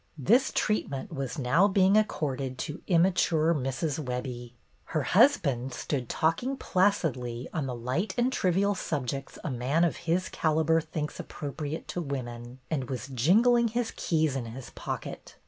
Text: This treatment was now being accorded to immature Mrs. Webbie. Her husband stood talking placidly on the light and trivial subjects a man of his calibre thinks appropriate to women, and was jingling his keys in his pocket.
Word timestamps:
This 0.17 0.51
treatment 0.51 1.13
was 1.13 1.37
now 1.37 1.67
being 1.67 1.95
accorded 1.95 2.57
to 2.57 2.81
immature 2.87 3.53
Mrs. 3.53 3.99
Webbie. 4.03 4.53
Her 4.85 5.03
husband 5.03 5.75
stood 5.75 6.09
talking 6.09 6.57
placidly 6.57 7.47
on 7.53 7.67
the 7.67 7.75
light 7.75 8.15
and 8.17 8.33
trivial 8.33 8.73
subjects 8.73 9.37
a 9.43 9.51
man 9.51 9.83
of 9.83 9.97
his 9.97 10.27
calibre 10.29 10.81
thinks 10.81 11.19
appropriate 11.19 11.87
to 11.89 12.01
women, 12.01 12.57
and 12.71 12.89
was 12.89 13.09
jingling 13.09 13.67
his 13.67 13.91
keys 13.95 14.35
in 14.35 14.45
his 14.45 14.71
pocket. 14.71 15.35